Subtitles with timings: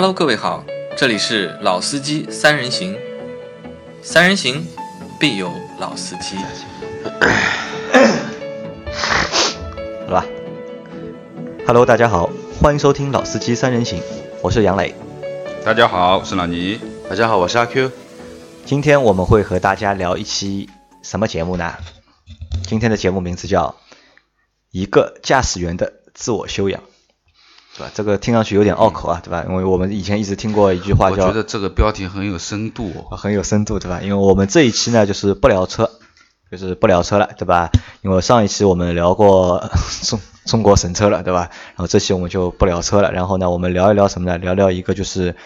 [0.00, 0.64] Hello，各位好，
[0.96, 2.96] 这里是老司机三人行，
[4.00, 4.64] 三人行
[5.18, 6.36] 必有老司机。
[10.06, 10.24] 好吧
[11.66, 14.00] ，Hello，大家好，欢迎收听老司机三人行，
[14.40, 14.94] 我是杨磊。
[15.64, 16.78] 大家好，我是老倪。
[17.10, 17.90] 大家好，我是阿 Q。
[18.64, 20.70] 今天我们会和大家聊一期
[21.02, 21.74] 什么节目呢？
[22.68, 23.74] 今天的节目名字叫
[24.70, 26.80] 《一个驾驶员的自我修养》，
[27.78, 27.92] 对吧？
[27.94, 29.44] 这个听上去有点拗口啊，对吧？
[29.48, 34.00] 因为我们以前一直听过一句话叫，我觉得这个标题很有深度哦，很有深度，对吧？
[34.02, 35.88] 因为我们这一期呢就是不聊车，
[36.50, 37.70] 就是不聊车了，对吧？
[38.02, 39.70] 因为上一期我们聊过
[40.02, 41.50] 中中国神车了，对吧？
[41.68, 44.38] 然后这期我们就不聊车了，然后呢，我们聊一聊什么呢？
[44.38, 45.36] 聊聊一个就是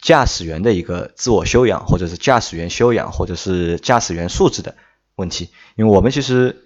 [0.00, 4.76] 驾驶员的一个自我修养，或者是驾驶员修养，或者是驾驶员素质的
[5.16, 5.50] 问题。
[5.74, 6.56] 因为我们其实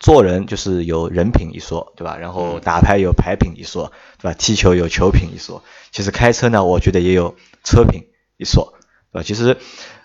[0.00, 2.16] 做人就是有人品一说，对吧？
[2.16, 4.34] 然后打牌有牌品一说，对吧？
[4.36, 8.06] 踢球有球品一说，其实开车呢，我觉得也有车品
[8.38, 8.72] 一说，
[9.12, 9.22] 对吧？
[9.22, 9.58] 其实，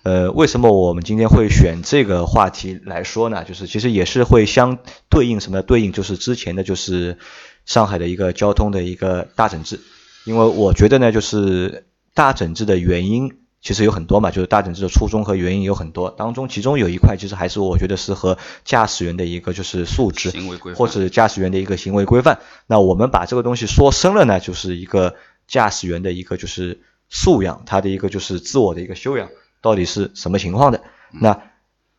[0.03, 3.45] 呃，为什么我们今天会选这个话题来说呢？
[3.45, 4.79] 就是其实也是会相
[5.09, 5.61] 对应什么？
[5.61, 7.17] 对应就是之前的就是
[7.65, 9.79] 上海的一个交通的一个大整治，
[10.25, 13.44] 因为我觉得呢，就是大整治的原因。
[13.65, 20.29] 其实有很多嘛，就是大整治的初衷和原因有很多，当中其中有一块其实还是我觉得是和驾驶员的一个就是素质，
[20.75, 22.37] 或者驾驶员的一个行为规范。
[22.67, 25.15] 那我们把这个东西说深了呢，就是一个
[25.47, 29.29] 驾驶员的一个就是素养，他的一个就是自我的一个修养
[29.61, 30.81] 到底是什么情况的？
[31.09, 31.41] 那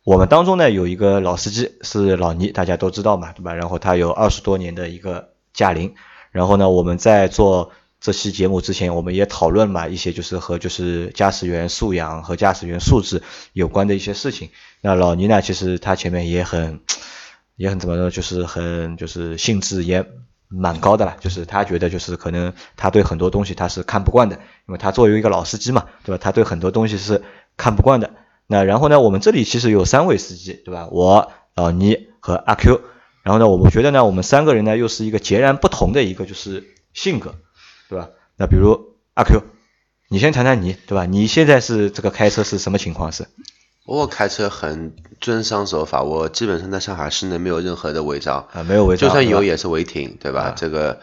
[0.05, 3.53] 我们当中呢有一个老司机是老倪，大家都知道嘛，对吧？
[3.53, 5.95] 然后他有二十多年的一个驾龄，
[6.31, 7.73] 然后呢我们在做。
[7.99, 13.23] 这期节目之前，我们也讨论嘛一些就是和就是驾驶员素养和驾驶员素质
[13.53, 14.49] 有关的一些事情。
[14.81, 16.79] 那老倪呢，其实他前面也很
[17.55, 20.05] 也很怎么说，就是很就是兴致也
[20.47, 21.17] 蛮高的了。
[21.19, 24.35] 就是他觉得就是可能他对很多东西他是看不惯的，
[24.67, 26.19] 因为他作为一个老司机嘛，对吧？
[26.23, 27.23] 他对很多东西是
[27.57, 28.11] 看不惯的。
[28.45, 30.87] 那然后呢，我们这里其实有三位司机，对吧？
[30.91, 32.79] 我老倪和阿 Q。
[33.23, 36.63] 然后呢，我们觉得呢，我们三个人呢又是一个截然不同的一个就是
[36.93, 37.35] 性格。
[37.89, 38.09] 对吧？
[38.35, 39.41] 那比如阿 Q，
[40.09, 41.05] 你先谈谈你，对吧？
[41.05, 43.11] 你现在是这个开车是什么情况？
[43.11, 43.27] 是？
[43.85, 50.53] 我开车很遵商守法，我基本上在上海市内没有任何的违章啊，没有违章，就算有也是违停，对吧？
[50.57, 50.99] 这个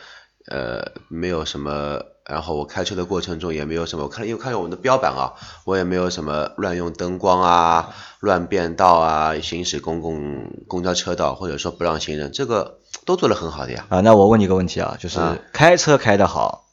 [0.50, 5.32] 呃没有什么，然后我开车的过程中也没有什么，我看因为看我们的标板啊，
[5.64, 13.86] 我也没有什么乱用灯光啊、乱变道啊、行驶公共公交车道或者说不让行人，这个都做得很好的呀。
[13.88, 15.18] 啊，那我问你个问题啊，就是
[15.54, 16.63] 开车开得好。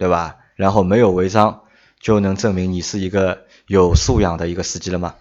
[0.00, 0.36] 对吧？
[0.56, 1.60] 然后没有违章，
[2.00, 5.16] 就能证明你是一个有素养的一个司机了吗？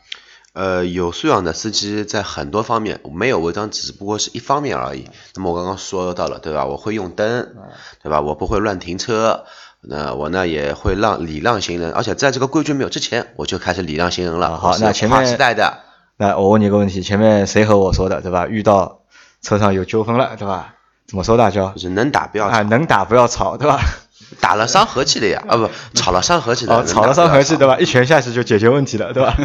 [0.53, 5.09] 呃，有素养的司机在很多方面没有违章，只不过是一方面而已。
[5.35, 6.63] 那么我刚刚说到了，对吧？
[6.65, 7.55] 我会用灯，
[8.01, 8.21] 对吧？
[8.21, 9.43] 我不会乱停车，
[9.81, 14.57] 那我呢也会让礼让行人，而且在这个规矩没有之前，我就开始礼让行人了。
[14.57, 15.79] 好，那前面时代的，
[16.15, 18.47] 那我问你一个问题，前面谁和我说的，对吧？
[18.47, 19.01] 遇到
[19.41, 20.75] 车上有纠纷了，对吧？
[21.05, 21.51] 怎么说的？
[21.51, 23.81] 叫就是能打不要啊，能打不要吵，对吧？
[24.39, 26.75] 打了伤和气的呀，啊不，吵了伤和气的。
[26.75, 27.77] 哦，吵了伤和气，对吧？
[27.79, 29.35] 一拳下去就解决问题了，对吧？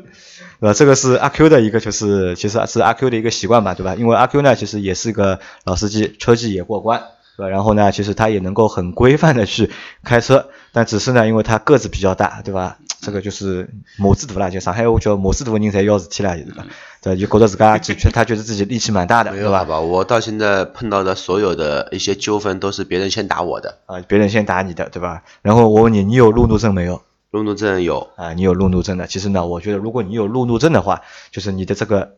[0.60, 0.72] 呃？
[0.74, 3.94] 这个是阿 Q 的一个，就是其实是阿 Q 的一个习惯吧，对吧？
[3.98, 7.02] 因为阿 Q 呢，其实也是个老司机，车技也过关，
[7.36, 7.48] 对吧？
[7.48, 9.70] 然后呢，其实他也能够很规范的去
[10.04, 12.78] 开车，但只是呢，因为他个子比较大，对吧？
[13.00, 16.64] 这个就是母子图啦，就上海话叫母子图的人才要事体了，对吧？
[17.02, 19.64] 对，就觉得自家觉他觉得自己力气蛮大的，对吧？
[19.64, 25.24] 吧，我到现在碰到的所有的一些纠纷都是别人先打我的啊，别人先打你的，对吧？
[25.42, 27.02] 然后我问你，你有路怒症没有？
[27.32, 29.08] 路怒症有啊，你有路怒症的。
[29.08, 31.00] 其实呢，我觉得如果你有路怒症的话，
[31.32, 32.12] 就是你的这个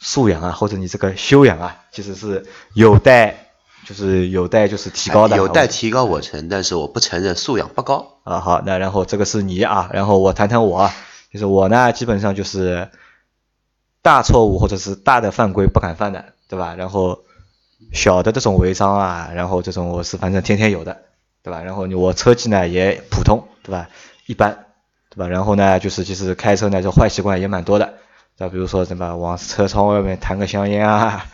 [0.00, 2.44] 素养啊，或者你这个修养啊，其实是
[2.74, 3.44] 有待。
[3.84, 8.40] 就是有待就是提高的，有待提高我承，但是我不承认素养不高啊。
[8.40, 10.90] 好，那然后这个是你啊，然后我谈谈我，
[11.32, 12.90] 就是我呢，基本上就是
[14.02, 16.74] 大错误或者是大的犯规不敢犯的，对吧？
[16.74, 17.20] 然后
[17.92, 20.98] 小的这种违章啊，然后这种我是反正天天有的，
[21.42, 21.62] 对吧？
[21.62, 23.88] 然后我车技呢也普通，对吧？
[24.26, 24.66] 一般，
[25.08, 25.28] 对吧？
[25.28, 27.94] 然后呢，就是其实开车呢这坏习惯也蛮多的，
[28.36, 28.52] 对吧？
[28.52, 31.24] 比如说什么往车窗外面弹个香烟啊。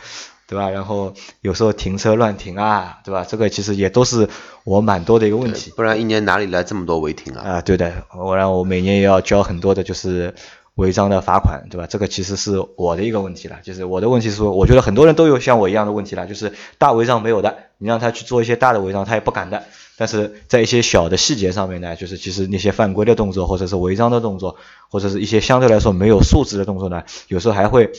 [0.47, 0.69] 对吧？
[0.69, 3.25] 然后有时候停车乱停啊，对吧？
[3.27, 4.29] 这个其实也都是
[4.65, 5.73] 我蛮多的一个问题。
[5.75, 7.43] 不然一年哪里来这么多违停啊？
[7.43, 10.35] 啊，对的，我让我每年也要交很多的就是
[10.75, 11.87] 违章的罚款，对吧？
[11.89, 13.57] 这个其实是我的一个问题了。
[13.63, 19.63] 就是我的问题是说，我觉得很多人都有像我一样的问题了，就是大违章没有的，你让他去做一些大的违章，他也不敢的。
[19.97, 24.57] 但是在一些小的细节上面呢，就是其实那些犯规的动作，或者是违章的动作，
[24.91, 27.91] 或者是一些相对来说没有素质的动作呢，有时候还会。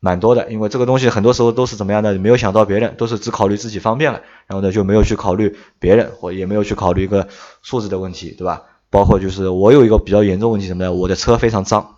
[0.00, 7.28] 蛮多的，因为这个东西很多时候都是怎么样的，没有想到别人，都是只考虑自己方便了，然后呢就没有去考虑别人，或也没有去考虑一个
[7.62, 8.62] 素质的问题，对吧？
[8.88, 10.92] 包括就是我有一个比较严重问题什么呢？
[10.92, 11.96] 我的车非常脏，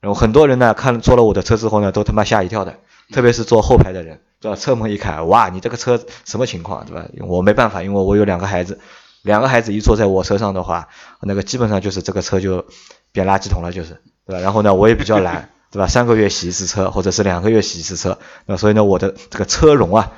[0.00, 2.78] 然后很多人呢看坐了我的车之后呢，都他妈吓一跳的，
[3.12, 4.56] 特别是坐后排的人，对吧？
[4.56, 7.06] 侧门一开，哇，你这个车什么情况，对吧？
[7.20, 8.80] 我没办法，因为我有两个孩子，
[9.22, 10.88] 两个孩子一坐在我车上的话，
[11.20, 12.64] 那个基本上就是这个车就
[13.12, 14.40] 变垃圾桶了，就是，对吧？
[14.40, 15.88] 然后呢，我也比较懒，对吧？
[15.88, 20.12] 三个月洗一次车，或者是两个月洗一次车，那所以呢，我的这个车容啊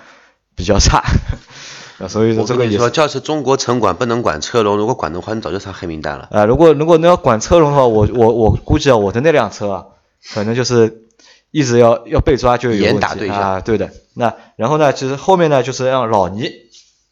[0.57, 1.03] 比较差，
[1.99, 3.01] 那所以说我跟你说，这个也是。
[3.01, 6.29] 要是中国城管不能管车容，如果管的话，你早就上黑名单了。
[6.33, 9.87] 啊，如果如果你要管车容的话，我我我估计啊，我的那辆车啊，
[10.33, 11.05] 可能就是
[11.53, 13.91] 一直要要被抓就有严问题打对象啊，对的。
[14.15, 16.51] 那然后呢，其实后面呢，就是让老倪，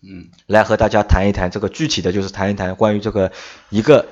[0.03, 3.31] 嗯，来和大家谈一谈这个具体的就是谈一谈关于这个
[3.71, 4.07] 一个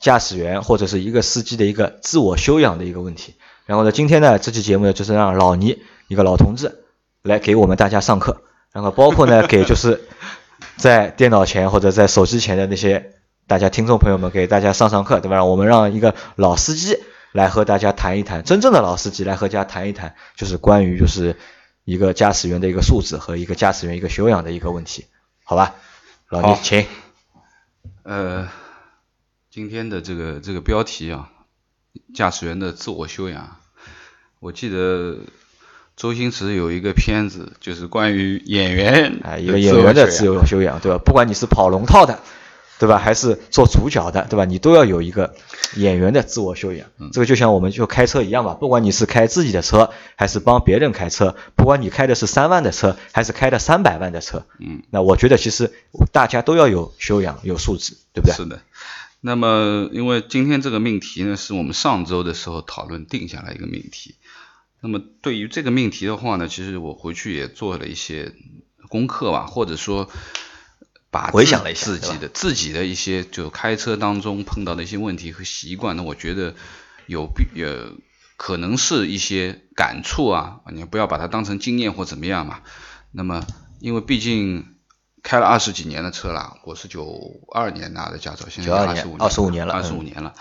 [0.00, 3.36] 驾驶员或者是一个司机的一个自我修养的一个问题。
[3.70, 6.82] 然后呢，今天呢这期节目呢，就是让老倪一个老同志
[7.22, 10.08] 来给我们大家上课，然后包括呢给就是
[10.76, 13.14] 在电脑前或者在手机前的那些
[13.46, 15.44] 大家听众朋友们给大家上上课，对吧？
[15.44, 16.98] 我们让一个老司机
[17.30, 21.36] 来和大家谈一谈，真正的老司机来和大家谈一谈，就是关于就是
[21.84, 25.06] 一个驾驶员的一个素质和一个驾驶员一个修养的一个问题，
[25.44, 25.76] 好吧？
[26.28, 26.84] 老倪，请。
[28.02, 28.48] 呃，
[29.48, 31.30] 今天的这个这个标题啊，
[32.12, 33.58] 驾驶员的自我修养，
[34.40, 35.18] 我记得
[35.98, 40.96] 周星驰有一个片子，就是关于演员啊，一个演员的自由修养，对吧？
[40.96, 42.20] 不管你是跑龙套的，
[42.78, 42.96] 对吧？
[42.96, 44.46] 还是做主角的，对吧？
[44.46, 45.34] 你都要有一个
[45.76, 46.88] 演员的自我修养。
[47.12, 55.70] 这个就像我们就开车一样吧，不管你是开自己的车，还是帮别人开车，不管你开的是三万的车，还是开的三百万的车，嗯，那我觉得其实
[56.12, 58.34] 大家都要有修养、有素质，对不对？
[58.34, 58.62] 是的。
[59.22, 64.14] 那么，因为今天这个命题呢，是我们上周的时候讨论定下来一个命题。
[64.80, 68.32] 那么对于这个命题的话呢，其实我回去也做了一些
[68.88, 70.08] 功课吧，或者说
[71.10, 76.54] 把自回想了一下自己的自己的一些就开车当中碰到的一些问题和习惯呢，我觉得
[77.06, 77.92] 有必呃
[78.36, 82.60] 可能是一些感触啊，你不要把它当成经验或怎么样嘛。
[83.12, 83.44] 那么
[83.80, 84.76] 因为毕竟
[85.22, 90.34] 开了二十几年的车了，我是九二年拿的驾照，现在92二十五年了二十五嗯年了。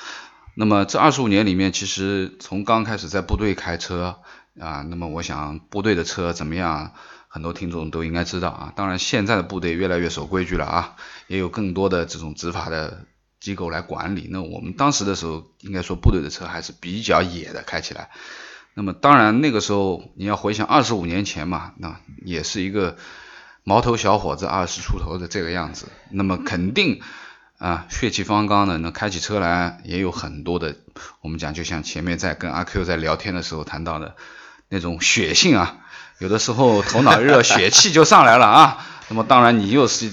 [0.59, 4.19] 那么这二十五年里面，其实从刚开始在部队开车
[4.59, 6.91] 啊，那么我想部队的车怎么样，
[7.29, 8.73] 很多听众都应该知道啊。
[8.75, 10.97] 当然，现在的部队越来越守规矩了啊，
[11.27, 13.05] 也有更多的这种执法的
[13.39, 14.27] 机构来管理。
[14.29, 18.09] 那我们当时的时候，应该说部队的车还是比较野的，开起来。
[18.73, 22.97] 那么当然那个时候你要回想二十五年前嘛，那也是一个
[23.63, 26.99] 毛头小伙子，二十出头的这个样子，那么肯定
[27.59, 30.75] 啊血气方刚的，能开起车来也有很多的，
[31.21, 34.15] 我们讲就像前面在跟阿 Q 在聊天的时候谈到的
[34.69, 35.77] 那种血性啊，
[36.19, 38.85] 有的时候头脑热， 血气就上来了啊。
[39.09, 40.09] 那么当然你又是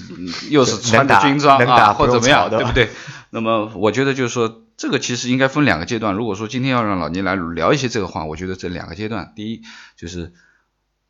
[0.49, 2.89] 又是穿着军装啊，或者怎么样，对不对？
[3.29, 6.15] 那么我觉得就是说，这个其实应该分两个阶段。
[6.15, 9.61] 如果说今天要让老倪来聊一些这个话，我觉得这两个阶段，第一
[9.95, 10.33] 就是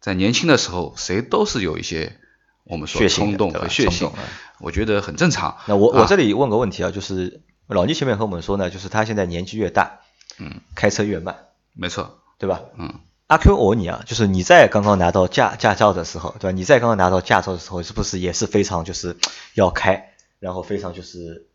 [0.01, 2.19] 在年轻的时候，谁都是有一些
[2.69, 4.11] 我们说冲动和血性
[4.59, 5.57] 我觉得很正常。
[5.67, 6.05] 那我我啊。
[6.07, 9.99] 这里问个问题啊，就是老倪前面和我们说呢，就是他现在年纪越大，
[10.39, 11.35] 嗯，开车越慢，
[11.73, 12.61] 没错，对吧？
[12.77, 12.93] 嗯，
[13.27, 16.51] 阿 Q，我问你啊，就是你在刚刚拿到驾驾照的时候，对吧？
[16.51, 19.17] 你在刚刚拿到驾照的时候，是不是也是非常就是
[19.53, 21.47] 要开，然后非常就是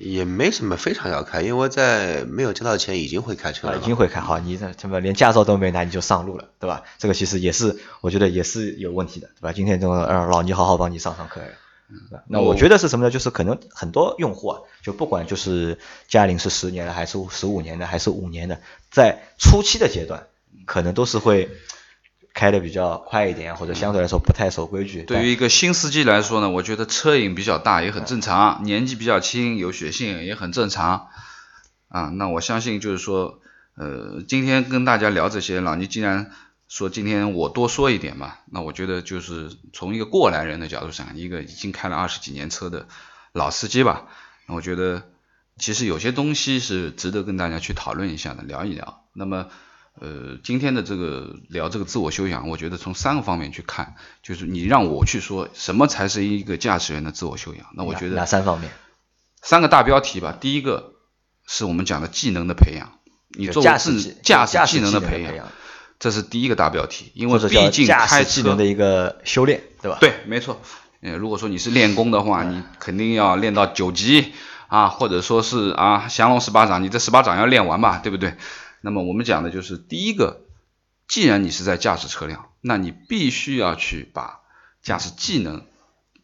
[0.00, 3.82] 也没什么非常要开，因为在没有驾照前已经会开车啊了嘛。
[3.82, 6.84] 已经会开好，你这他妈连驾照都没拿你就上路了，对吧？
[6.96, 9.52] 这个其实也是我觉得也是有问题的，对吧？
[9.52, 11.42] 今天这个让老倪好好帮你上上课？
[12.28, 13.10] 那我觉得是什么呢？
[13.10, 15.78] 就是可能很多用户啊，就不管就是
[16.08, 18.58] 驾龄是十年的，还是十五年的，还是五年的，
[18.90, 20.28] 在初期的阶段，
[20.64, 21.50] 可能都是会
[22.32, 25.02] 开的比较快一点，或者相对来说不太守规矩。
[25.02, 31.08] 对于一个新司机来说呢，我觉得车瘾比较大也很正常，年纪比较轻有血性也很正常
[31.88, 32.02] 啊。
[32.10, 33.40] 那我相信就是说，
[33.74, 36.30] 呃，今天跟大家聊这些，老倪既然
[36.68, 42.86] 说今天我多说一点嘛，那我觉得就是从一个过来人的角度上，一个已经开了二十几年车的
[43.32, 44.06] 老司机吧，
[44.46, 45.02] 那我觉得
[45.58, 49.04] 其实有些东西是值得跟大家去讨论一下的，聊一聊。
[49.12, 49.48] 那么。
[50.00, 58.70] 呃，今天的这个聊这个自我修养，我觉得从三个方面去看，就是你让我去说什么才是一个驾驶员的自我修养，那我觉得哪三方面？
[59.42, 60.34] 三个大标题吧。
[60.40, 60.94] 第一个
[61.46, 62.92] 是我们讲的技能的培养，
[63.28, 65.48] 你就作为自驾驶技驾驾驶技能的培养，
[65.98, 69.98] 这是第一个大标题，因为毕竟开车驶技能的一个修炼，对吧？
[70.00, 70.62] 对，没错。
[71.02, 74.32] 呃，如果说你是练功的话，你肯定要练到九级
[74.68, 78.34] 啊，或者说是啊降龙十八掌，你这十八掌要练完吧，对不对？
[78.80, 80.40] 那么我们讲的就是第一个
[81.08, 84.40] 既然你是在驾驶车辆，那你必须要去把
[84.82, 85.66] 驾驶技能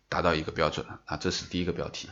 [0.08, 2.08] 达到一个标准啊，这是第一个标题。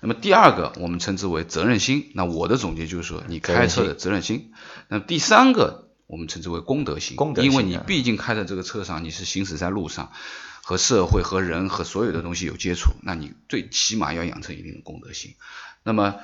[0.00, 2.12] 那么第二个，我们称之为责任心。
[2.14, 4.52] 那我的总结就是说，你开车的责任心。
[4.88, 7.16] 那第三个，我们称之为公德心。
[7.16, 10.12] 公德心，因为你毕竟开在这个车上，你是行驶在路上，
[10.62, 15.34] 和社会、和人、和所有的东西有接触，那你最起码要养成一定的公德心。
[15.82, 16.16] 那么，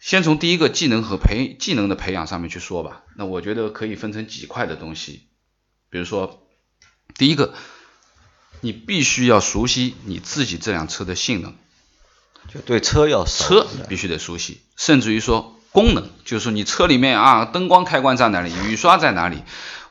[0.00, 3.02] 先从第一个技能和培技能的培养上面去说吧。
[3.16, 5.28] 那我觉得可以分成几块的东西。
[5.90, 6.46] 比如说，
[7.16, 7.52] 第一个，
[8.60, 11.54] 你必须要熟悉你自己这辆车的性能，
[12.48, 19.42] 就对车要车必须得熟悉，甚至于说功能，就是说你车里面啊灯光开关在哪里，雨刷在哪里，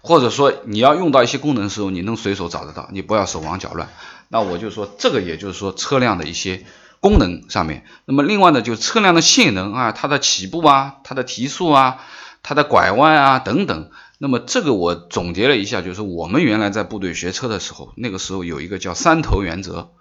[0.01, 3.89] 或者说你要用到一些功能的时候，你能随手找得到，你不要手忙脚乱。
[4.29, 6.65] 那我就说这个，也就是说车辆的一些
[6.99, 7.85] 功能上面。
[8.05, 12.01] 那么另外呢，就是车辆的性能啊，它的起步啊，它的提速啊，
[12.43, 13.91] 它的拐弯啊等等。
[14.17, 19.91] 那么这个我总结了一下，就是我们原来在部队学车的时候，那个时候有一个叫三头原则。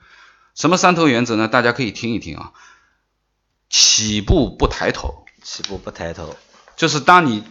[0.54, 1.46] 什么三头原则呢？
[1.46, 2.52] 大家可以听一听啊。
[3.70, 6.34] 起步不抬头，起步不抬头，
[6.76, 7.44] 就是当你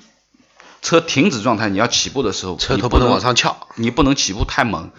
[0.88, 4.90] 车停止状态，你要起步的时候，车头不能往上翘，你不能起步太猛。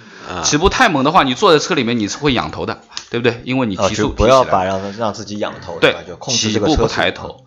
[0.44, 3.40] 起步太猛的话，你坐在车里面你是会仰头的，对不对？
[3.44, 7.46] 因为你提速不要把让让自己仰头，对，就控制起步不抬头。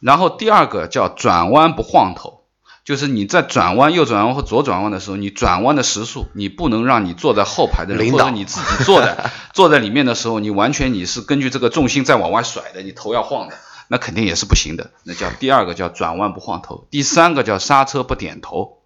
[0.00, 2.40] 然后第二个叫转弯不晃头。
[2.84, 13.54] 就是你在转弯、右转弯和左转弯的时候，你转弯的时速，你不能让你坐在后排的人或者你自己坐在 坐在里面的时候，你完全你是根据这个重心在往外甩的，你头要晃的，
[13.92, 14.90] 那肯定也是不行的。
[15.04, 18.78] 那叫第二个叫转弯不晃头，第三个叫刹车不点头。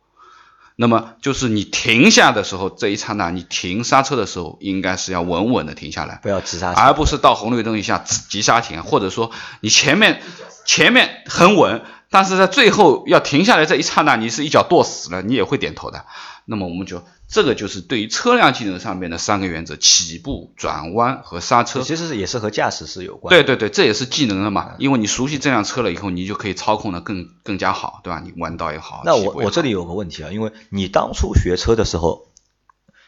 [0.75, 10.21] 那么就是你停下的时候，这一刹那你停刹车的时候，应该是要稳稳的停下来，不要急刹，而不是到红绿灯一下急刹停，或者说你前面
[10.65, 11.83] 前面很稳。
[12.11, 16.05] 但是在最后要停下来这一刹那，你是一脚跺死了，你也会点头的。
[16.47, 21.83] 那么我们就这个就是对于车辆技能上面的三个原则：起步、转弯和刹车。
[21.83, 23.31] 其实是也是和驾驶是有关。
[23.31, 24.75] 对对对，这也是技能的嘛。
[24.79, 28.23] 因为你熟悉这辆车了以后，你就可以操控的更更加好，对吧？
[28.25, 29.03] 你弯道也好。
[29.05, 32.26] 那我我这里有个问题啊，因为你当初学车的时候。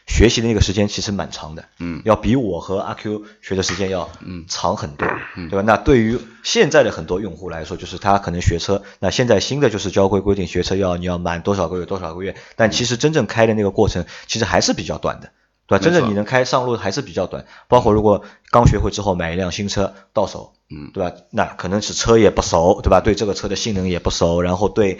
[0.09, 5.63] 学习的那个时间其实蛮长的，嗯，要比我和阿 Q 学的时间要嗯长很多，嗯，对吧？
[5.65, 15.29] 那对于现在的很多用户来说，就是他可能学车，那现在新的就是交规规定学车要你要满多少个月多少个月，但其实真正开的那个过程其实还是比较短的，
[15.67, 15.83] 对吧？
[15.83, 21.15] 真正你能开上路还是比较短，包括如果刚学会之后买一辆新车到手，嗯，对吧？
[21.29, 22.99] 那可能是车也不熟，对吧？
[22.99, 24.99] 对这个车的性能也不熟，然后对。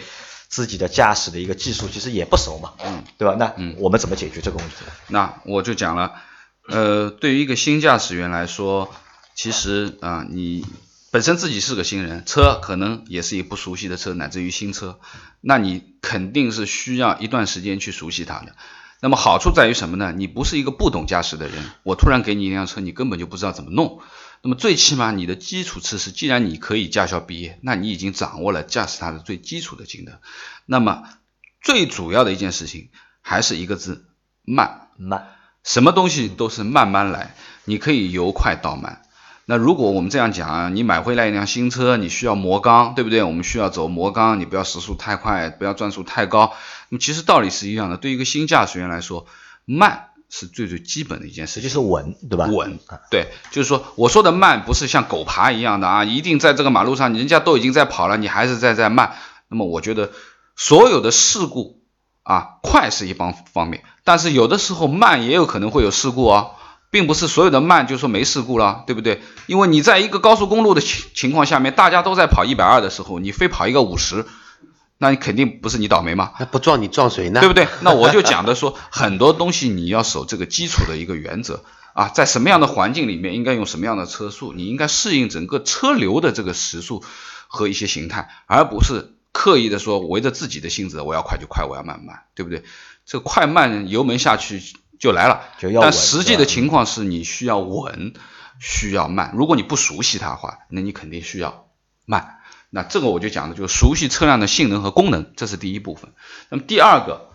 [0.49, 3.35] 自己的驾驶的一个技术其实也不熟嘛，嗯，对吧？
[3.37, 4.75] 那我们怎么解决这个问题？
[5.07, 6.15] 那我就讲了，
[6.67, 8.91] 呃，对于一个新驾驶员来说，
[9.35, 10.65] 其实啊，你
[11.11, 14.99] 本身自己是个新人，车可能也是一不熟悉的车，乃至于新车，
[15.39, 18.55] 那你肯定是需要一段时间去熟悉它的。
[19.01, 20.11] 那么好处在于什么呢？
[20.11, 24.01] 你不是一个不懂驾驶的人，我突然给你一辆车，你根本就不知道怎么弄。
[24.41, 30.15] 那么最起码你的基础知识，既然你可以驾校毕业，那你已经掌握了驾驶它的最基础的技能。
[30.65, 31.03] 那么
[31.61, 32.89] 最主要的一件事情
[33.21, 34.05] 还是一个字：
[34.43, 35.27] 慢慢。
[35.63, 39.01] 什么东西都是慢慢来，你可以由快到慢。
[39.45, 43.23] 那如果我们这样讲啊，你买回来一辆新车，你需要磨缸，对不对？
[43.23, 46.53] 我们需要走磨缸，你不要时速太快，不要转速太高。
[46.89, 49.27] 那么其实道理是一样的，对于一个新驾驶员来说，
[49.65, 50.08] 慢。
[50.29, 52.45] 是最最基本的一件事，就是稳，对吧？
[52.45, 59.15] 稳，对，就是说，我说的慢不是像狗爬一样的啊，一定在这个马路上，人家都已经在跑了，你还是在在慢。
[59.47, 60.11] 那么我觉得
[60.55, 61.81] 所有的事故
[62.21, 66.47] 啊，快是一方方面，但是有的时候慢也有可能会有事故啊，
[66.91, 69.23] 并不是所有的慢就说没事故了，对不对？
[69.47, 74.25] 因为你在一个高速公路的情情况下面，大家都在跑一百二的时候，你非跑一个五十。
[75.01, 76.33] 那你肯定不是你倒霉吗？
[76.39, 77.39] 那不撞你撞谁呢？
[77.39, 77.69] 对不对？
[77.81, 81.63] 那我就讲的说，很多东西你要守这个基础的一个原则
[81.93, 87.01] 啊，在什么样的环境里面应该用什么样的车速，你应该适应整个车流的这个时速
[87.47, 92.63] 和一些形态，而不是刻意的说围着自己的性子，我要快就快，我要慢慢，对不对？
[93.05, 94.61] 这快慢油门下去
[94.99, 95.43] 就来了，
[95.81, 98.13] 但实际的情况是你需要稳，
[98.59, 99.33] 需要慢。
[99.33, 101.69] 如果你不熟悉它的话，那你肯定需要
[102.05, 102.38] 慢。
[102.69, 106.11] 那这个我就讲的就是熟悉车辆的性能和功能，这是第一部分。
[106.49, 107.29] 那么第二个，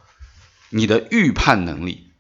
[0.70, 2.12] 你的预判能力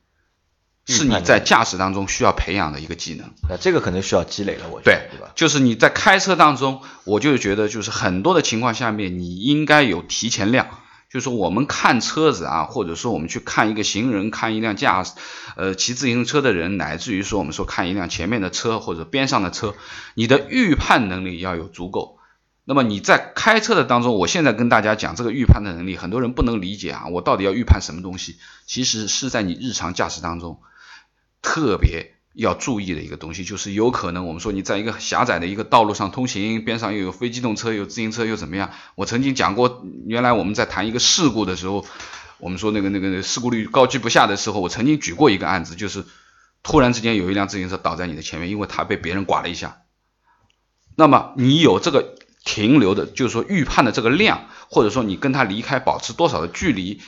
[0.86, 3.32] 是你在驾驶当中需要培养的一个技能。
[3.48, 5.32] 那这个可能需要积累了，我觉得，对吧？
[5.34, 10.66] 就是你在开车当中，我就觉得就是很多的情况下面，你应该有提前量。
[11.10, 15.12] 就是我们看车子啊，或者说我们去看一个行人，看一辆驾驶
[15.54, 19.76] 呃骑自行车的人，乃至于说我们说看一辆前面的车或者边上的车，
[20.14, 22.13] 你的预判能力要有足够。
[22.66, 28.38] 那么你在开车的当中，我现在跟大家讲这个预判的能力，很多人不能理解啊，我到底要预判什么东西？
[28.64, 30.62] 其实是在你日常驾驶当中
[31.42, 38.70] 特别要注意的一个东西，就是有可能我们说你在一个狭窄的一个道路上通行，边上又有非机动车，有自行车，又怎么样？
[38.94, 41.84] 我曾经讲过，原来我们在谈一个事故的时候，
[42.38, 46.06] 我们说那个那个事故率高居不下的时候，我曾经举过一个案子，就是
[46.62, 49.82] 突然之间有一辆自行车倒在你的前面，因为它被别人刮了一下。
[50.96, 52.13] 那么你有这个。
[52.44, 57.00] 停留的，就是说预判的这个量，或者说你跟他离开保持多少的距离，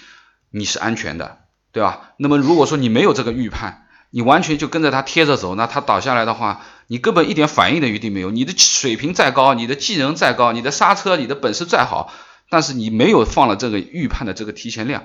[0.51, 1.39] 你是安全的，
[1.73, 2.13] 对吧？
[2.17, 8.31] 那么如果说你没有这个预判，你完全就跟着他贴着走，那他倒下来的话，你根本一点反应的余地没有。
[8.31, 12.13] 你的水平再高，你的技能再高，你的刹车，你的本事再好，
[12.49, 15.05] 但是你没有放了这个预判的这个提前量，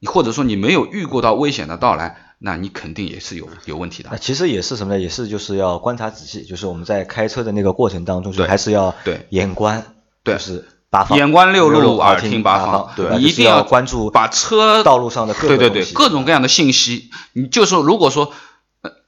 [0.00, 2.31] 你或者说你没有预估到危险的到来。
[2.44, 4.08] 那你肯定也是有有问题的。
[4.10, 5.00] 那其实也是什么呢？
[5.00, 9.94] 也是就是要观察仔细，就是我们在开车的那个过程当中，就还是要对眼观，
[10.24, 17.10] 对是八方，眼观六路，耳听八方，对，你一定要关注把车道路上的各对对对各种各样的信息。
[17.32, 18.32] 你就说如果说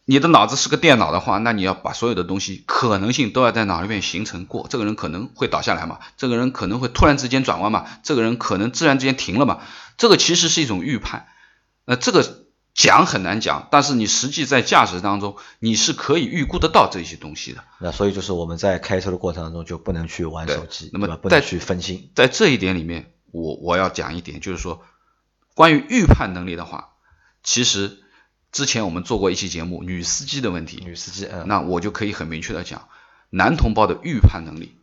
[0.04, 4.68] 你的脑子是个电脑的话，那你要把所有的东西可能性都要在脑里面形成过。
[4.70, 5.98] 这个人可能会倒下来嘛？
[6.16, 7.84] 这个人可能会突然之间转弯嘛？
[8.04, 9.58] 这个人可能自然之间停了嘛？
[9.98, 11.26] 这个其实是一种预判。
[11.84, 12.43] 那这个。
[12.74, 17.62] 讲很难讲，但是你实际在驾驶当中，你是可以预估得到这些东西的。
[17.78, 22.10] 那所以就是我们在开车的过程当中就不能去玩手机，那么不能去分心。
[22.16, 24.82] 在这一点里面，我我要讲一点，就是说
[25.54, 26.94] 关于预判能力的话，
[27.44, 27.98] 其实
[28.50, 32.88] 之前我们做过一期节目，女司机的问题，女司机，嗯，那我就可以很明确的讲，
[33.30, 34.76] 男同胞的预判能力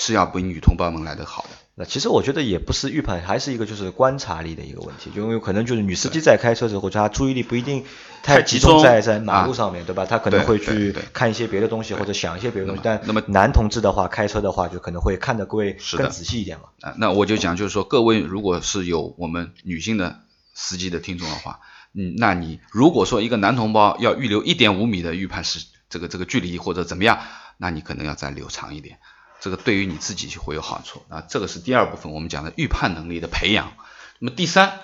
[0.00, 1.50] 是要比女同胞们来的好的。
[1.74, 7.84] 那其实我觉得也不是预判，还是一个就是观察力的一个问题，就因为可能就是女司机在开车时候，她注意力不一定
[8.22, 10.06] 太集中在在马路上面对吧？
[10.06, 12.82] 她可能会去看一些别的东西或者想一些别的东西。
[12.82, 16.64] 但那么男同志的话，开车的话就可能会看得会更仔细一点嘛。
[16.80, 20.20] 啊，那我就讲就是说，各位如果是有我们女性的
[20.54, 21.60] 司机的听众的话，
[21.94, 27.20] 嗯，那你如果说一个男同胞要预留一点五米的预判是这个这个距离或者怎么样，
[27.56, 28.98] 那你可能要再留长一点。
[29.40, 33.72] 这个对于你自己就会有好处啊，这个是第二部分我们讲的预判能力的培养。
[34.18, 34.80] 那么第三，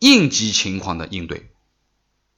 [0.00, 1.48] 应急情况的应对。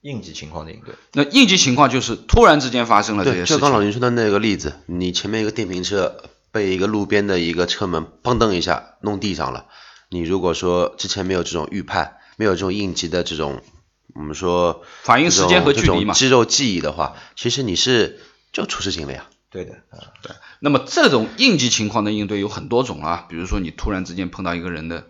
[0.02, 0.94] 应急情况的应对。
[1.12, 3.56] 那应急情况就是突然之间发生了这些事情。
[3.56, 9.64] 就刚老林说的那个例子，你前面一个电瓶车被一个路边的一个车门砰噔一下弄地上了，
[10.10, 13.62] 你如果说之前没有这种预判，没有这种应急的这种
[14.14, 18.20] 我们说反应时间和距离嘛，肌肉记忆的话，其实你是
[18.52, 19.24] 就出事情了呀。
[19.54, 20.32] 对的，啊，对。
[20.58, 25.06] 那么这种应急情况的应对有很多种啊，比如说你突然之间碰到一个人的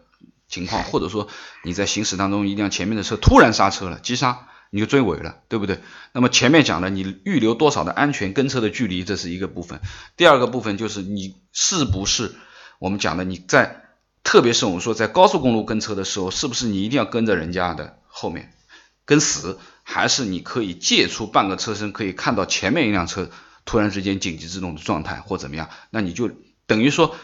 [0.48, 1.28] 情况，或者说
[1.62, 5.80] 你在行驶当中一辆前面的车突然刹车了，急刹，你就追尾了，对不对？
[6.12, 9.80] 那么前面讲的你预留多少的安全跟车的距离，这是一个部分。
[10.18, 12.34] 第二个部分就是你是不是
[12.78, 13.86] 我们讲的你在，
[14.24, 18.52] 特别是我们说在高速公路跟车的时候，是不是你一定要跟着人家的后面
[19.06, 23.30] 跟死，还是你可以借出半个车身，可以看到前面一辆车？
[23.64, 26.30] 突然之间紧急制动的状态或怎么样，那你就
[26.66, 27.16] 等于说，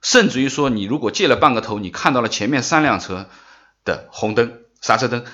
[0.00, 3.28] 甚至于说你如果借了半个头，你看到了前面三辆车
[3.84, 5.24] 的红灯、刹车灯，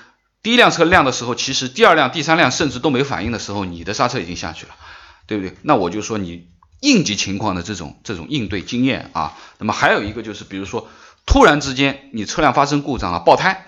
[0.42, 4.74] 第一辆车亮的时候，其实第二辆、第三辆甚至都没反应的时候，你的刹车已经下去了，
[5.26, 5.56] 对不对？
[5.62, 10.88] 那我就说你应急情况的这种这种应对经验啊，那么还有一个就是，比如说
[11.26, 13.66] 突然之间你车辆发生故障了，爆胎，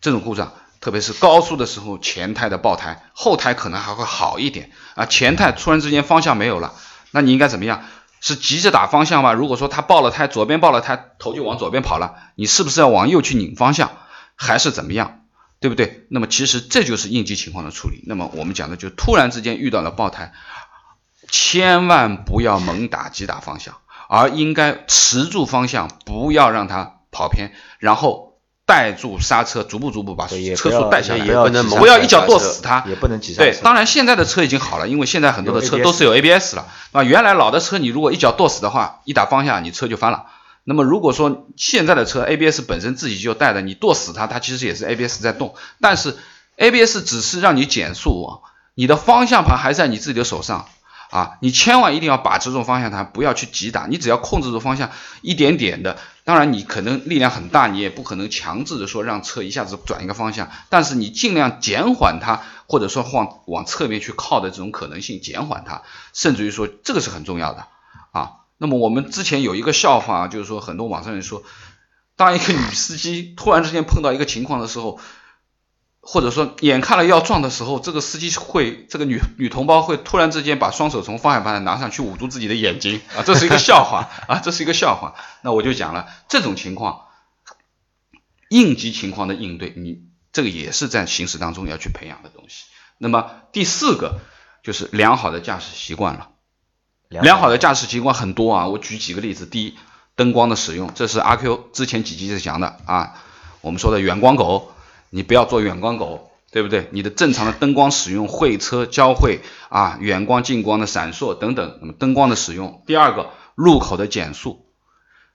[0.00, 0.54] 这种故障。
[0.84, 5.06] 特别是高速的时候，前胎的爆胎，后胎可能还会好一点啊。
[5.06, 6.74] 前胎突然之间方向没有了，
[7.10, 7.84] 那你应该怎么样？
[8.20, 9.32] 是急着打方向吗？
[9.32, 13.92] 如果说他爆了胎，左边爆了胎，头就往左边跑了，你是不是要往右去拧方向，
[14.34, 15.22] 还是怎么样？
[15.58, 16.06] 对不对？
[16.10, 18.04] 那么其实这就是应急情况的处理。
[18.06, 20.34] 那么我们讲的就突然之间遇到了爆胎，
[21.30, 23.76] 千万不要猛打急打方向，
[24.10, 28.33] 而应该持住方向，不要让它跑偏，然后。
[28.66, 33.42] 带住刹车，逐步逐步把车速带下来，不能不要一脚跺死它，也不能急刹。
[33.42, 37.02] 对，当然现在的车已经好了，因为现在很多的车都是有 ABS 了啊。
[37.02, 40.24] 原来老的车你如果一脚跺死的话，一打方向你车就翻了。
[40.64, 46.16] 那么如果说现在的车 ABS 本身自己就带的，你跺死它，它其实也是 ABS 在动，但是
[46.56, 48.40] ABS 只是让你减速，
[48.74, 50.66] 你的方向盘还在你自己的手上。
[51.10, 53.86] 啊，你千万一定要把持住方向盘，不要去急打。
[53.86, 54.90] 你只要控制住方向，
[55.22, 55.98] 一点点的。
[56.24, 60.50] 当然，你可能力量很大，你也不可能强制的说让车一下子转一个方向。
[60.70, 65.82] 但是你尽量减缓它，或者说往往侧面去靠的这种可能性，减缓它。
[66.12, 67.66] 甚至于说，这个是很重要的
[68.12, 68.32] 啊。
[68.56, 71.42] 那么我们之前有一个笑话，就是说很多网上人说，
[72.16, 74.98] 当一个女司机突然之间碰到一个情况的时候，
[76.06, 85.14] 或者说眼看了要撞的时候，这个司机会，这个女女同胞会突然之间把双手从方向盘拿上去捂住自己的眼睛啊，这是一个笑话啊，这是一个笑话。
[85.40, 87.06] 那我就讲了，这种情况，
[88.50, 92.66] 应急情况的应对，你这个也是在行驶当中要去培养的东西。
[92.98, 94.20] 那么第四个
[94.62, 96.28] 就是良好的驾驶习惯了。
[97.08, 99.46] 良好的驾驶习惯很多啊，我举几个例子。
[99.46, 99.74] 第一，
[100.16, 103.14] 灯光的使用，这是阿 Q 之前几集在讲的啊，
[103.62, 104.73] 我们说的远光狗。
[105.14, 106.88] 你不要做远光狗，对不对？
[106.90, 112.82] 你的正常的灯光使用，会车交汇啊，远光、近光的闪烁等等，那么灯光的使用。
[112.84, 114.66] 第二个，路口的减速，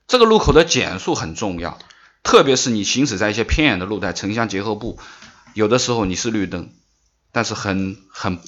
[0.06, 1.80] 这个路口的减速很重要，
[2.24, 5.00] 特别是你行驶在一些偏远的路段、城乡结合部，
[5.54, 6.72] 有的时候你是绿灯，
[7.32, 8.40] 但是很很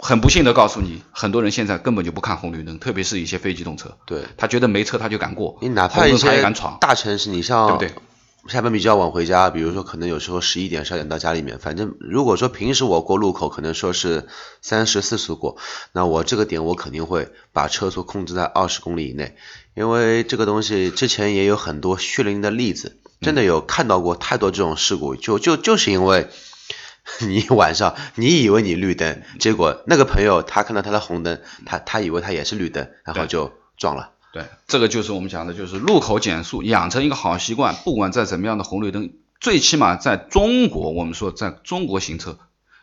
[0.00, 6.42] 很不幸的告诉你，很多人现在根本就不看红绿灯，特别是一些非机动车，对他觉得没车他就敢过，你哪怕一些
[6.80, 8.02] 大城市，你像对不对？
[8.48, 11.60] 下班比较晚回家，比如说可能有时候十一点、十二点到家里面。
[11.60, 14.26] 反正如果说平时我过路口，可能说是
[14.60, 15.56] 三十四十过，
[15.92, 19.36] 那我这个点我肯定会把车速控制在二十公里以内，
[19.74, 26.28] 因为这个东西之前也有很多血淋淋的例子，真的有看到过太多这种事故，就就就是因为
[27.22, 34.10] 你晚上你以为你绿灯，结果那个朋友他看到他的红灯，他他以为他也是绿灯，然后就撞了。
[34.32, 37.74] 对，这个就是我们讲的，就是路口减速，养成一个好习惯。
[37.84, 42.38] 不管在怎么样的红绿灯，最起码在中国，我们说在中国行车，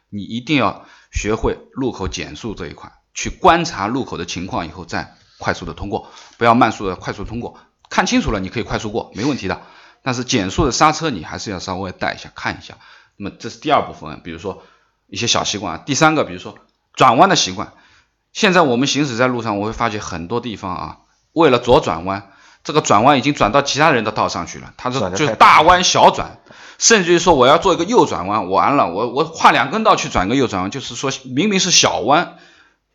[0.10, 7.58] 你一定要学会路口减速这一块，去观察路口的情况以后再快速的通过，不要慢速的快速通过。
[7.90, 9.64] 看清楚了，你可以快速过，没问题的。
[10.04, 12.78] 但是减速的刹车，你还是要稍微带一下，看一下。
[13.18, 14.62] 那么这是第二部分，比如说
[15.08, 15.84] 一些小习惯。
[15.84, 16.60] 第三个，比如说
[16.94, 17.74] 转弯的习惯。
[18.34, 20.98] 现在我们行驶在路上，我会发现很多地方啊。
[21.40, 22.32] 为了左转弯，
[22.64, 26.40] 这个转弯已经转到其他人的道上去了，他是就是大弯小转，
[26.78, 32.36] 甚至于说我要做一个右转弯，我完了，我我跨两根道去转个右转弯，就是说明明是小弯，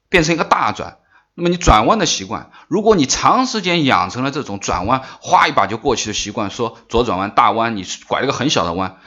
[0.09, 0.99] 变成一个大转。
[1.37, 8.99] 那么你转弯的习惯，如果你长时间养成了这种转弯哗一把就过去的习惯，说左转弯大弯，你拐了个很小的弯，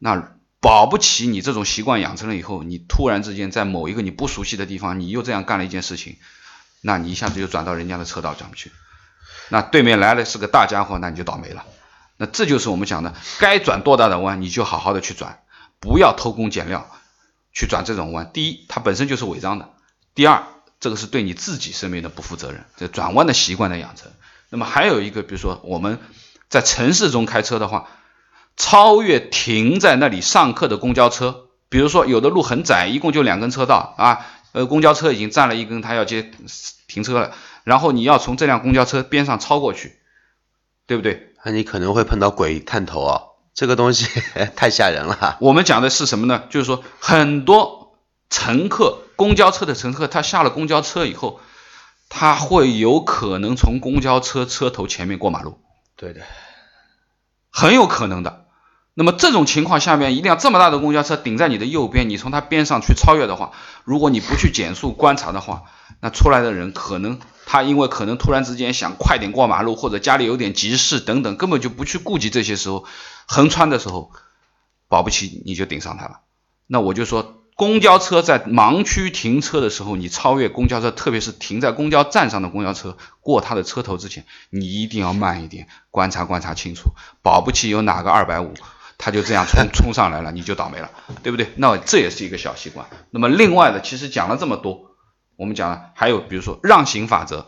[0.00, 6.16] 那保不齐你这种习惯养成了以后，你突然之间在某一个你不熟悉的地方，你又这样干了一件事情。
[6.82, 8.72] 那你一下子就转到人家的车道上去，
[9.48, 11.64] 那对面来了是个大家伙，那你就倒霉了。
[12.16, 15.40] 那这就是我们讲的，该转多大的弯，你就好好的去转，
[15.80, 16.88] 不要偷工减料
[17.52, 18.30] 去转这种弯。
[18.32, 19.66] 第一，它本身就是违章的；
[20.14, 20.44] 第二，
[20.80, 22.64] 这个是对你自己生命的不负责任。
[22.76, 24.10] 这转弯的习惯的养成。
[24.48, 25.98] 那么还有一个，比如说我们
[26.48, 27.88] 在城市中开车的话，
[28.56, 34.26] 超越停在那里上课的公交车，比如说有的路很窄，一共就两根车道啊。
[34.52, 36.30] 呃，公交车已经占了一根，他要接
[36.86, 37.32] 停车了，
[37.66, 39.98] 然后你要从这辆公交车边上超过去，
[40.86, 41.32] 对不对？
[41.44, 43.22] 那你可能会碰到鬼探头啊，
[43.54, 44.06] 这个东西
[44.54, 45.36] 太吓人了。
[45.40, 46.44] 我们讲的是什么呢？
[46.48, 47.98] 就是说很多
[48.30, 51.40] 乘客，公交车的乘客，他下了公交车以后，
[52.08, 55.58] 他会有可能从公交车车头前面过马路。
[55.96, 56.20] 对的，
[57.50, 58.44] 很有可能的。
[58.94, 63.50] 那么这种情况下面，一辆这么大的公交车顶在你的右边，你从它边上去超越的话，
[63.82, 65.64] 如果你不去减速观察的话，
[66.00, 72.84] 那出来的人可能他因为可能突然之间想快点过马路，或者家里有点急事等等，根本就不去顾及这些时候，
[73.26, 74.10] 横穿的时候，
[74.88, 76.20] 保不齐你就顶上他了。
[76.66, 86.90] 那我就说，公交车在盲区停车的时候，你超越公交车，特别是停在公交站上的公交车过他的车头之前，你一定要慢一点，观察观察清楚，
[87.22, 88.52] 保不齐有哪个二百五。
[88.98, 90.90] 他就这样冲冲上来了，你就倒霉了，
[91.22, 91.52] 对不对？
[91.56, 92.86] 那这也是一个小习惯。
[93.10, 94.95] 那么另外的，其实讲了这么多，
[95.36, 97.46] 我们讲了还有比如说让行法则，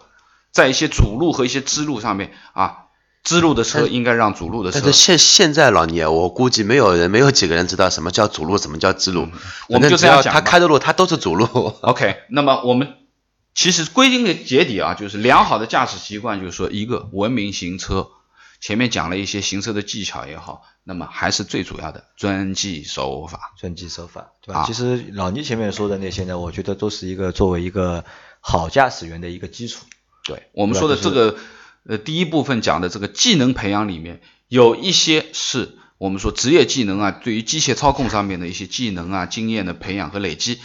[0.51, 2.85] 在一些主路和一些支路上面啊，
[3.25, 4.81] 支路的车应该让主路的车。
[4.81, 9.29] 但是现现在老聂，我估计没有人没有几个人知道什么叫主路，什么叫支路。
[9.69, 11.47] 我们就这样讲，他开的路他都是主路。
[11.81, 12.95] OK，那么我们
[13.55, 18.09] 其实归根结底啊，就是良好的驾驶习惯，就是说一个文明行车。
[18.61, 23.53] 前面讲了一些行车的技巧也好，那么还是最主要的遵纪守法。
[23.57, 24.65] 遵纪守法，对吧？
[24.67, 28.05] 其实老倪前面说的那些呢，我觉得都是一个作为一个
[28.41, 29.85] 好驾驶员的一个基础。
[30.25, 31.37] 对我们说的这个，
[31.87, 40.61] 呃，第一部分讲的这个技能培养里面，有一些是我们说职业技能啊，对于机械操控上面的一些技能啊、经验的培养和累积。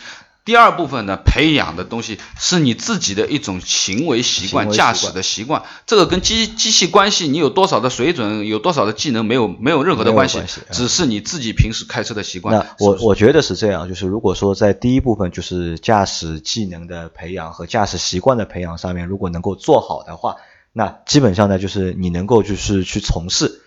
[0.45, 5.63] 第二部分呢，培养的东西是你自己的一种行为习惯、驾驶的习惯。
[5.87, 12.55] 这个跟机机器关系，你有多少的水准，有多少的技能，没有没有任何的关系，只是你自己平时开车的习惯。
[12.55, 20.35] 那我我觉得是这样，就是如果说在第一部分就是驾驶技能的培养和驾驶习惯的培养上面，如果能够做好的话，
[20.73, 23.61] 那基本上呢，就是你能够就是去从事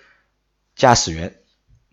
[0.74, 1.36] 驾驶员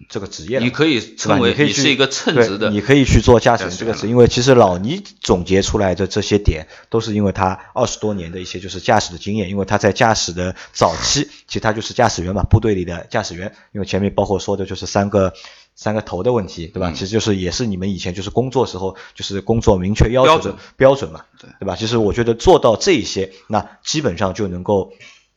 [0.10, 0.64] 这个职业了。
[0.64, 15.34] 你可以称为你可以是一个称职的，你可以去做驾驶员这个职业因为其实老倪总结出来的这些点，都是因为他二十多年的一些就是驾驶的经验，因为他在驾驶的早期，其实他就是驾驶员嘛，部队里的驾驶员，因为前面包括说的就是三个。
[15.76, 16.92] 三个头的问题，对吧？
[16.92, 21.76] 嗯其实就是也是你们以前就是工作时候就是工作明确要求的标准标准嘛，对对吧？
[21.76, 24.94] 其实我觉得做到这一些，那基本上就能够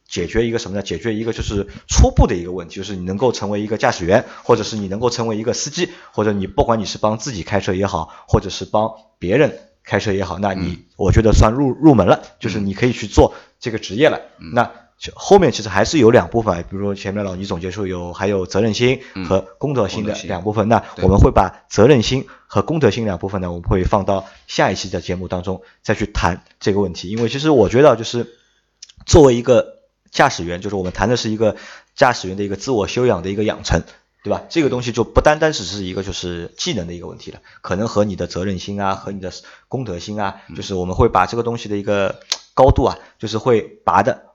[0.09, 0.83] 解决一个什么呢？
[0.83, 14.21] 解决一个就是初步的一个问题，就是你能够成为一个驾驶员，或者是你能够成为一个司机，或者你不管你是帮自己开车也好，或者是帮别人开车也好，那你、我觉得算入入门了，就是你可以去做这个职业了。
[14.53, 27.11] 那就后面其实还是有两部分，比如说前面老倪总结说有还有责任心和公德心的两部分，那我们会把责任心和公德心两部分呢，我们会放到下一期的节目当中再去谈这个问题。
[27.11, 28.38] 因为其实我觉得就是
[29.05, 29.76] 作为一个
[30.11, 31.57] 驾驶员，就是我们谈的是一个
[31.95, 33.83] 驾驶员的一个自我修养的一个养成，
[34.23, 34.42] 对吧？
[34.49, 39.33] 这个东西就不单单只是一个就是技能的一个问题了，可能和你的责任心啊，和你的
[39.69, 42.21] 公德心啊，就是我们会把这个东西的一个
[42.55, 44.27] 高度啊，就是会拔的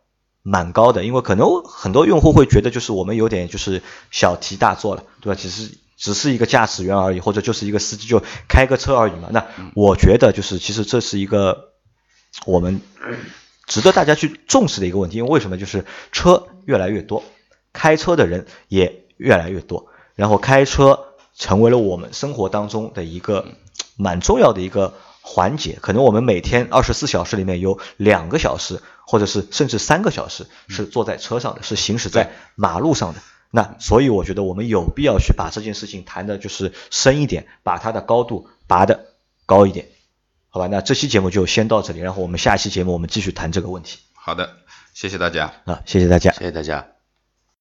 [0.44, 3.82] 蛮高的，因为可能很多用户会觉得就是我们有点就是
[4.12, 5.40] 小题大做了，对吧？
[5.40, 9.30] 只是只是一个驾驶员而已，或者就是一个司机就开个车而已嘛。
[9.32, 11.74] 那我觉得就是其实这是一个
[12.46, 12.82] 我们
[13.72, 15.58] 值得大家去重视的一个问题，因为为什么？
[15.58, 17.24] 就是车越来越多，
[17.72, 21.06] 开车的人也越来越多，然后开车
[21.38, 23.46] 成为了我们生活当中的一个
[23.96, 25.78] 蛮重要的一个环节。
[25.82, 33.22] 可能我们每天二十四小时里面有两个小时，或者是甚至三个小时是坐在车上的，是行驶在马路上的。
[33.52, 39.06] 那所以我觉得我们有必要去把这件事情谈的就是深一点，把它的高度拔的
[39.46, 39.88] 高一点。
[40.54, 44.58] 好吧，那这期节目就先到这里，然后我们下期节目我们继续谈这个问题好的，
[44.94, 45.54] 谢谢大家。
[45.64, 46.32] 啊，谢谢大家。
[46.34, 47.01] 谢谢大家。